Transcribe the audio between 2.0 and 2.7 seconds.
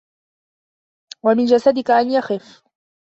يَخِفَّ